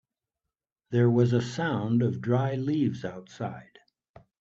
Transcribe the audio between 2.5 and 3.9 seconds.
leaves outside.